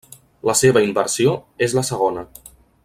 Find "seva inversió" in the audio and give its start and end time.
0.61-1.37